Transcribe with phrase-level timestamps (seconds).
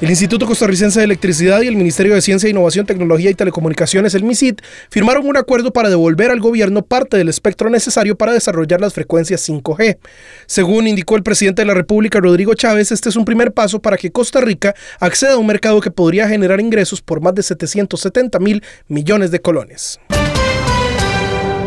[0.00, 4.24] El Instituto Costarricense de Electricidad y el Ministerio de Ciencia, Innovación, Tecnología y Telecomunicaciones, el
[4.24, 8.94] MISIT, firmaron un acuerdo para devolver al gobierno parte del espectro necesario para desarrollar las
[8.94, 9.98] frecuencias 5G.
[10.46, 13.98] Según indicó el presidente de la República, Rodrigo Chávez, este es un primer paso para
[13.98, 18.38] que Costa Rica acceda a un mercado que podría generar ingresos por más de 770
[18.38, 20.00] mil millones de colones.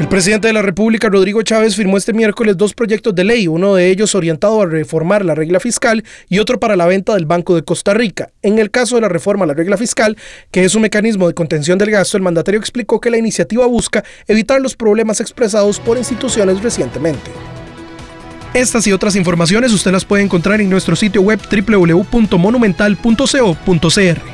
[0.00, 3.76] El presidente de la República, Rodrigo Chávez, firmó este miércoles dos proyectos de ley, uno
[3.76, 7.54] de ellos orientado a reformar la regla fiscal y otro para la venta del Banco
[7.54, 8.32] de Costa Rica.
[8.42, 10.16] En el caso de la reforma a la regla fiscal,
[10.50, 14.02] que es un mecanismo de contención del gasto, el mandatario explicó que la iniciativa busca
[14.26, 17.30] evitar los problemas expresados por instituciones recientemente.
[18.52, 24.33] Estas y otras informaciones usted las puede encontrar en nuestro sitio web www.monumental.co.cr.